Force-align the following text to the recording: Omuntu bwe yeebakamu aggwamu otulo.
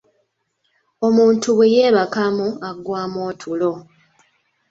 Omuntu 1.07 1.47
bwe 1.57 1.67
yeebakamu 1.75 2.47
aggwamu 2.69 3.17
otulo. 3.29 3.71